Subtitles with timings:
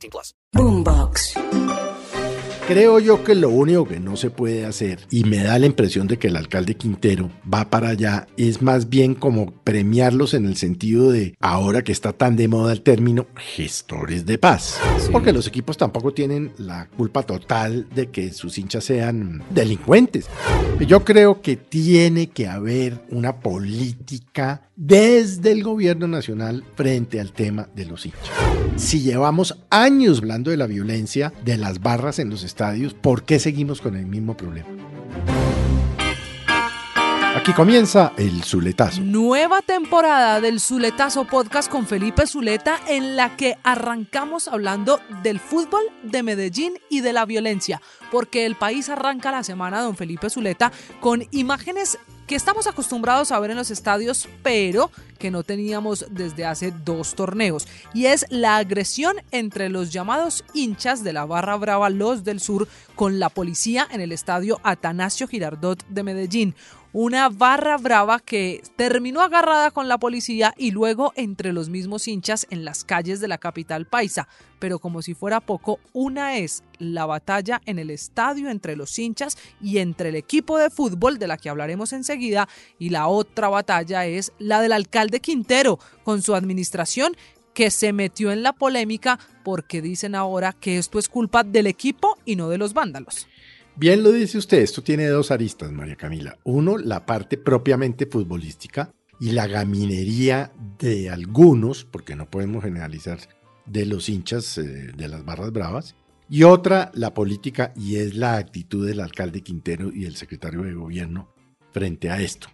[0.00, 0.32] 18 plus.
[0.56, 1.69] Boombox.
[2.70, 6.06] Creo yo que lo único que no se puede hacer, y me da la impresión
[6.06, 10.56] de que el alcalde Quintero va para allá, es más bien como premiarlos en el
[10.56, 14.78] sentido de, ahora que está tan de moda el término, gestores de paz.
[15.10, 20.28] Porque los equipos tampoco tienen la culpa total de que sus hinchas sean delincuentes.
[20.78, 27.68] Yo creo que tiene que haber una política desde el gobierno nacional frente al tema
[27.74, 28.30] de los hinchas.
[28.76, 32.44] Si llevamos años hablando de la violencia de las barras en los
[33.00, 34.68] ¿por qué seguimos con el mismo problema?
[37.36, 39.00] Aquí comienza el Zuletazo.
[39.00, 45.80] Nueva temporada del Zuletazo Podcast con Felipe Zuleta en la que arrancamos hablando del fútbol
[46.02, 50.70] de Medellín y de la violencia, porque el país arranca la semana, don Felipe Zuleta,
[51.00, 51.98] con imágenes
[52.30, 57.16] que estamos acostumbrados a ver en los estadios, pero que no teníamos desde hace dos
[57.16, 57.66] torneos.
[57.92, 62.68] Y es la agresión entre los llamados hinchas de la Barra Brava Los del Sur
[62.94, 66.54] con la policía en el estadio Atanasio Girardot de Medellín
[66.92, 72.46] una barra brava que terminó agarrada con la policía y luego entre los mismos hinchas
[72.50, 74.28] en las calles de la capital paisa.
[74.58, 79.38] Pero como si fuera poco, una es la batalla en el estadio entre los hinchas
[79.60, 84.06] y entre el equipo de fútbol, de la que hablaremos enseguida, y la otra batalla
[84.06, 87.16] es la del alcalde Quintero con su administración
[87.54, 92.16] que se metió en la polémica porque dicen ahora que esto es culpa del equipo
[92.24, 93.28] y no de los vándalos.
[93.76, 96.38] Bien lo dice usted, esto tiene dos aristas, María Camila.
[96.44, 103.20] Uno, la parte propiamente futbolística y la gaminería de algunos, porque no podemos generalizar,
[103.66, 105.94] de los hinchas eh, de las barras bravas.
[106.28, 110.74] Y otra, la política y es la actitud del alcalde Quintero y el secretario de
[110.74, 111.28] gobierno
[111.72, 112.48] frente a esto.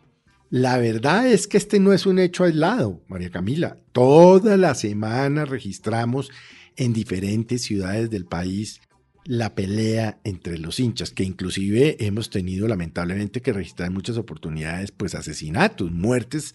[0.50, 3.78] La verdad es que este no es un hecho aislado, María Camila.
[3.92, 6.30] Toda la semana registramos
[6.76, 8.80] en diferentes ciudades del país
[9.26, 14.92] la pelea entre los hinchas, que inclusive hemos tenido lamentablemente que registrar en muchas oportunidades
[14.92, 16.54] pues asesinatos, muertes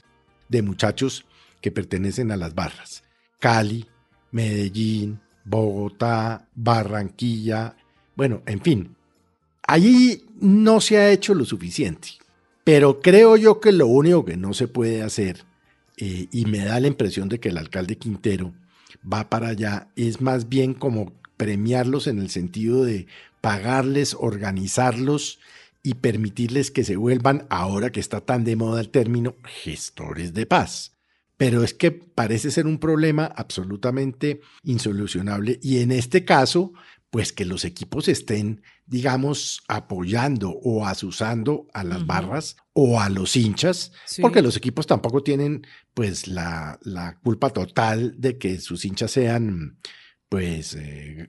[0.50, 1.26] de muchachos
[1.62, 3.04] que pertenecen a las barras.
[3.40, 3.86] Cali,
[4.32, 7.76] Medellín, Bogotá, Barranquilla,
[8.16, 8.96] bueno, en fin.
[9.64, 12.10] Allí no se ha hecho lo suficiente,
[12.64, 15.44] pero creo yo que lo único que no se puede hacer,
[15.98, 18.54] eh, y me da la impresión de que el alcalde Quintero
[19.12, 23.08] va para allá, es más bien como premiarlos en el sentido de
[23.42, 25.40] pagarles, organizarlos
[25.82, 30.46] y permitirles que se vuelvan, ahora que está tan de moda el término, gestores de
[30.46, 30.92] paz.
[31.38, 36.74] Pero es que parece ser un problema absolutamente insolucionable y en este caso,
[37.10, 43.36] pues que los equipos estén, digamos, apoyando o asusando a las barras o a los
[43.36, 45.66] hinchas, porque los equipos tampoco tienen
[45.96, 49.80] pues la, la culpa total de que sus hinchas sean
[50.32, 51.28] pues, eh,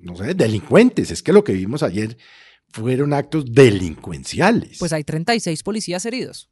[0.00, 1.12] no sé, delincuentes.
[1.12, 2.18] Es que lo que vimos ayer
[2.70, 4.78] fueron actos delincuenciales.
[4.80, 6.50] Pues hay 36 policías heridos.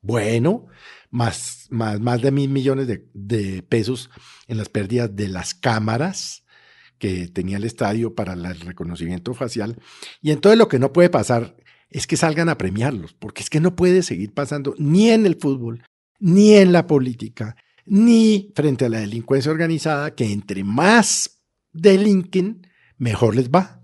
[0.00, 0.66] Bueno,
[1.10, 4.10] más, más, más de mil millones de, de, pesos
[4.48, 6.42] en las pérdidas de las cámaras
[6.98, 9.78] que tenía el estadio para el reconocimiento facial.
[10.20, 11.56] Y entonces lo que no puede pasar
[11.88, 15.36] es que salgan a premiarlos, porque es que no puede seguir pasando ni en el
[15.36, 15.84] fútbol,
[16.18, 17.54] ni en la política,
[17.88, 22.66] ni frente a la delincuencia organizada, que entre más delinquen,
[22.96, 23.78] mejor les va.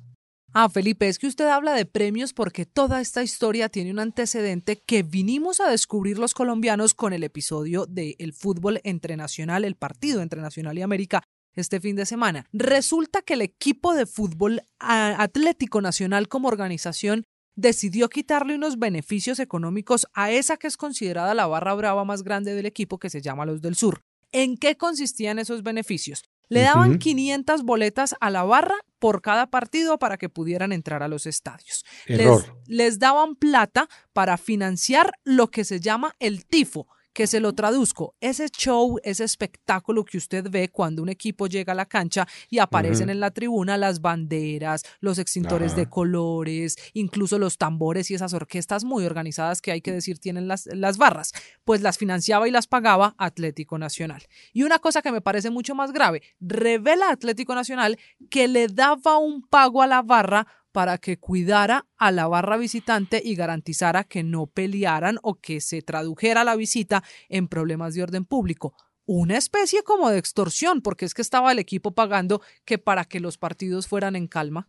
[0.56, 4.80] Ah, Felipe, es que usted habla de premios porque toda esta historia tiene un antecedente
[4.86, 9.74] que vinimos a descubrir los colombianos con el episodio del el fútbol entre nacional, el
[9.74, 11.24] partido entre Nacional y América
[11.56, 12.46] este fin de semana.
[12.52, 17.24] Resulta que el equipo de fútbol Atlético Nacional como organización
[17.56, 22.54] decidió quitarle unos beneficios económicos a esa que es considerada la barra brava más grande
[22.54, 24.02] del equipo que se llama Los del Sur.
[24.32, 26.24] ¿En qué consistían esos beneficios?
[26.48, 31.08] Le daban 500 boletas a la barra por cada partido para que pudieran entrar a
[31.08, 31.84] los estadios.
[32.06, 37.54] Les, les, daban plata para financiar lo que se llama el tifo, que se lo
[37.54, 38.14] traduzco.
[38.20, 42.58] Ese show, ese espectáculo que usted ve cuando un equipo llega a la cancha y
[42.58, 48.34] aparecen en la tribuna las banderas, los extintores de colores, incluso los tambores y esas
[48.34, 51.32] orquestas muy organizadas que hay que decir tienen las, las barras,
[51.64, 54.24] pues las financiaba y las pagaba Atlético Nacional.
[54.52, 59.18] Y una cosa que me parece mucho más grave, revela Atlético Nacional que le daba
[59.18, 64.24] un pago a la barra para que cuidara a la barra visitante y garantizara que
[64.24, 68.74] no pelearan o que se tradujera la visita en problemas de orden público.
[69.06, 73.20] Una especie como de extorsión, porque es que estaba el equipo pagando que para que
[73.20, 74.68] los partidos fueran en calma.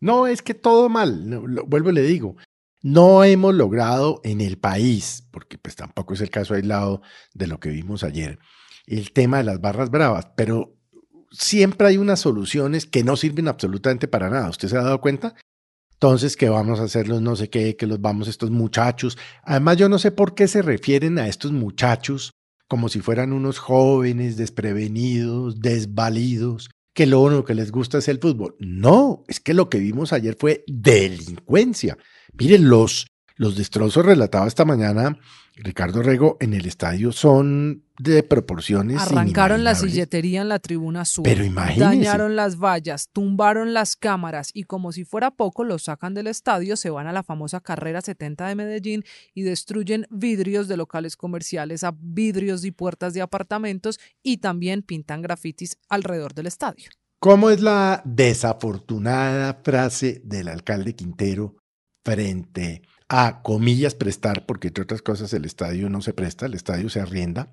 [0.00, 2.36] No, es que todo mal, vuelvo y le digo,
[2.82, 7.00] no hemos logrado en el país, porque pues tampoco es el caso aislado
[7.32, 8.38] de lo que vimos ayer,
[8.86, 10.77] el tema de las barras bravas, pero
[11.30, 14.50] siempre hay unas soluciones que no sirven absolutamente para nada.
[14.50, 15.34] ¿Usted se ha dado cuenta?
[15.92, 19.18] Entonces, que vamos a hacer los no sé qué, que los vamos estos muchachos.
[19.42, 22.32] Además, yo no sé por qué se refieren a estos muchachos
[22.68, 28.18] como si fueran unos jóvenes desprevenidos, desvalidos, que lo único que les gusta es el
[28.18, 28.56] fútbol.
[28.60, 31.96] No, es que lo que vimos ayer fue delincuencia.
[32.38, 33.06] Miren, los,
[33.38, 35.18] los destrozos relatados esta mañana
[35.60, 39.02] Ricardo Rego, en el estadio son de proporciones.
[39.02, 41.24] Arrancaron la silletería en la tribuna sur.
[41.24, 41.84] Pero imagínense.
[41.84, 46.76] Dañaron las vallas, tumbaron las cámaras y como si fuera poco, los sacan del estadio,
[46.76, 49.04] se van a la famosa carrera 70 de Medellín
[49.34, 55.22] y destruyen vidrios de locales comerciales a vidrios y puertas de apartamentos y también pintan
[55.22, 56.88] grafitis alrededor del estadio.
[57.18, 61.56] ¿Cómo es la desafortunada frase del alcalde Quintero
[62.04, 66.90] frente a comillas prestar, porque entre otras cosas el estadio no se presta, el estadio
[66.90, 67.50] se arrienda,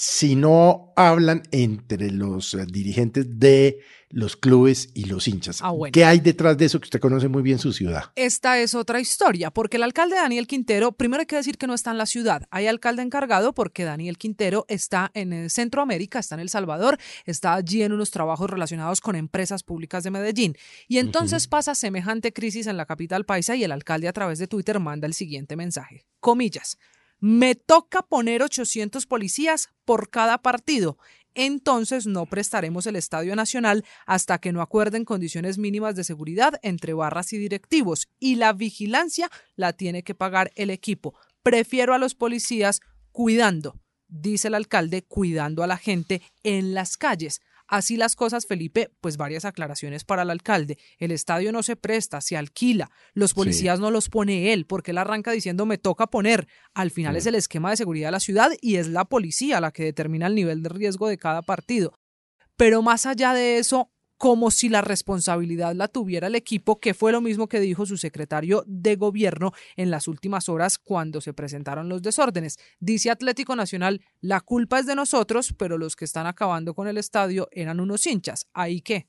[0.00, 5.60] si no hablan entre los eh, dirigentes de los clubes y los hinchas.
[5.62, 8.04] Ah, ¿Qué hay detrás de eso que usted conoce muy bien su ciudad?
[8.16, 11.74] Esta es otra historia, porque el alcalde Daniel Quintero, primero hay que decir que no
[11.74, 16.40] está en la ciudad, hay alcalde encargado porque Daniel Quintero está en Centroamérica, está en
[16.40, 16.96] El Salvador,
[17.26, 20.56] está allí en unos trabajos relacionados con empresas públicas de Medellín.
[20.88, 24.46] Y entonces pasa semejante crisis en la capital paisa y el alcalde a través de
[24.46, 26.06] Twitter manda el siguiente mensaje.
[26.20, 26.78] Comillas
[27.20, 30.98] me toca poner 800 policías por cada partido.
[31.34, 36.92] Entonces no prestaremos el Estadio Nacional hasta que no acuerden condiciones mínimas de seguridad entre
[36.92, 41.14] barras y directivos y la vigilancia la tiene que pagar el equipo.
[41.42, 42.80] Prefiero a los policías
[43.12, 47.40] cuidando, dice el alcalde, cuidando a la gente en las calles.
[47.70, 50.76] Así las cosas, Felipe, pues varias aclaraciones para el alcalde.
[50.98, 52.90] El estadio no se presta, se alquila.
[53.14, 56.48] Los policías no los pone él, porque él arranca diciendo me toca poner.
[56.74, 59.70] Al final es el esquema de seguridad de la ciudad y es la policía la
[59.70, 61.94] que determina el nivel de riesgo de cada partido.
[62.56, 67.10] Pero más allá de eso, como si la responsabilidad la tuviera el equipo, que fue
[67.10, 71.88] lo mismo que dijo su secretario de gobierno en las últimas horas cuando se presentaron
[71.88, 72.58] los desórdenes.
[72.80, 76.98] Dice Atlético Nacional, la culpa es de nosotros, pero los que están acabando con el
[76.98, 78.46] estadio eran unos hinchas.
[78.52, 79.08] ¿Ahí qué?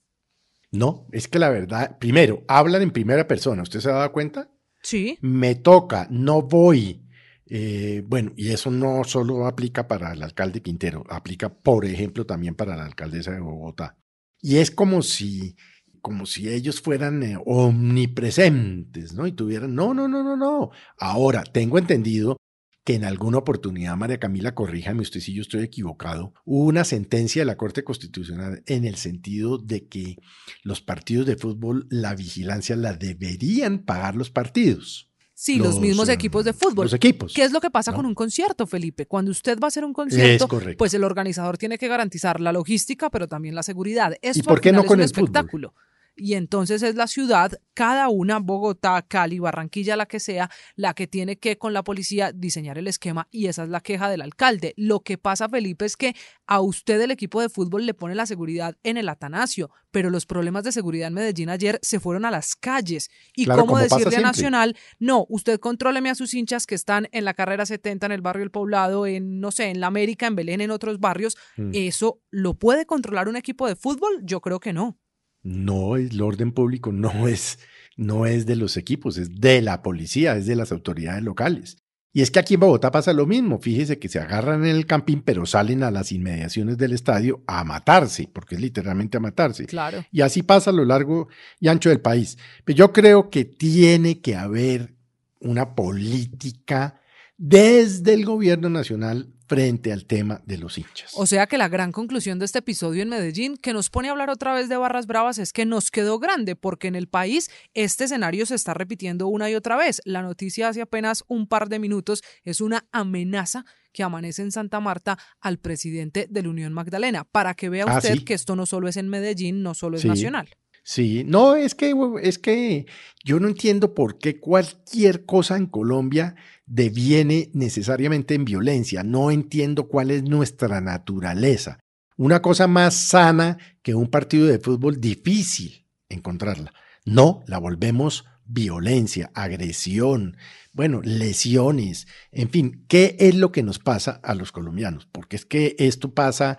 [0.72, 4.50] No, es que la verdad, primero, hablan en primera persona, ¿usted se ha dado cuenta?
[4.82, 5.18] Sí.
[5.20, 7.06] Me toca, no voy.
[7.48, 12.56] Eh, bueno, y eso no solo aplica para el alcalde Quintero, aplica, por ejemplo, también
[12.56, 13.98] para la alcaldesa de Bogotá.
[14.42, 15.56] Y es como si,
[16.02, 19.28] como si ellos fueran eh, omnipresentes, ¿no?
[19.28, 20.72] Y tuvieran, no, no, no, no, no.
[20.98, 22.38] Ahora, tengo entendido
[22.84, 27.42] que en alguna oportunidad, María Camila, corríjame usted si yo estoy equivocado, hubo una sentencia
[27.42, 30.18] de la Corte Constitucional en el sentido de que
[30.64, 35.11] los partidos de fútbol, la vigilancia la deberían pagar los partidos.
[35.42, 36.86] Sí, los, mismos eh, equipos de fútbol.
[36.86, 37.34] Los equipos.
[37.34, 39.08] ¿Qué es lo que pasa con un concierto, Felipe?
[39.08, 40.48] Cuando usted va a hacer un concierto,
[40.78, 44.14] pues el organizador tiene que garantizar la logística, pero también la seguridad.
[44.22, 45.74] Eso ¿Y por qué no con el espectáculo
[46.16, 51.08] y entonces es la ciudad, cada una, Bogotá, Cali, Barranquilla, la que sea, la que
[51.08, 54.74] tiene que con la policía diseñar el esquema y esa es la queja del alcalde.
[54.78, 56.16] Lo que pasa, Felipe, es que
[56.48, 60.26] a usted el equipo de fútbol le pone la seguridad en el Atanasio, pero los
[60.26, 63.10] problemas de seguridad en Medellín ayer se fueron a las calles.
[63.36, 67.34] ¿Y cómo decirle a Nacional, no, usted contróleme a sus hinchas que están en la
[67.34, 70.62] carrera 70, en el barrio El Poblado, en, no sé, en la América, en Belén,
[70.62, 71.38] en otros barrios?
[71.58, 71.72] Mm.
[71.74, 74.22] ¿Eso lo puede controlar un equipo de fútbol?
[74.24, 74.98] Yo creo que no.
[75.44, 77.60] No, el orden público no es,
[77.98, 81.78] no es de los equipos, es de la policía, es de las autoridades locales.
[82.14, 83.60] Y es que aquí en Bogotá pasa lo mismo.
[83.60, 87.64] Fíjese que se agarran en el camping, pero salen a las inmediaciones del estadio a
[87.64, 89.66] matarse, porque es literalmente a matarse.
[89.66, 90.04] Claro.
[90.12, 91.30] Y así pasa a lo largo
[91.60, 92.38] y ancho del país.
[92.66, 94.94] Pero yo creo que tiene que haber
[95.40, 97.00] una política
[97.38, 101.12] desde el gobierno nacional frente al tema de los hinchas.
[101.16, 104.12] O sea que la gran conclusión de este episodio en Medellín, que nos pone a
[104.12, 107.50] hablar otra vez de barras bravas, es que nos quedó grande, porque en el país
[107.74, 110.02] este escenario se está repitiendo una y otra vez.
[110.06, 114.80] La noticia hace apenas un par de minutos es una amenaza que amanece en Santa
[114.80, 118.24] Marta al presidente de la Unión Magdalena, para que vea Ah, usted ¿sí?
[118.24, 120.08] que esto no solo es en Medellín, no solo es Sí.
[120.08, 120.48] nacional.
[120.84, 122.86] Sí, no, es que, es que
[123.24, 126.36] yo no entiendo por qué cualquier cosa en Colombia
[126.66, 129.04] deviene necesariamente en violencia.
[129.04, 131.80] No entiendo cuál es nuestra naturaleza.
[132.18, 136.74] Una cosa más sana que un partido de fútbol difícil encontrarla.
[137.06, 140.36] No, la volvemos violencia, agresión,
[140.74, 145.08] bueno, lesiones, en fin, ¿qué es lo que nos pasa a los colombianos?
[145.12, 146.58] Porque es que esto pasa,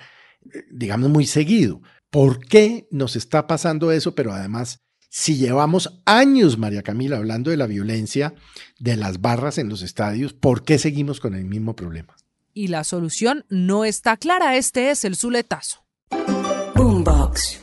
[0.53, 1.83] eh, digamos, muy seguido.
[2.13, 4.15] ¿Por qué nos está pasando eso?
[4.15, 8.35] Pero además, si llevamos años, María Camila, hablando de la violencia,
[8.79, 12.15] de las barras en los estadios, ¿por qué seguimos con el mismo problema?
[12.53, 14.59] Y la solución no está clara.
[14.59, 15.87] Este es el Zuletazo.
[16.75, 17.63] Boombox.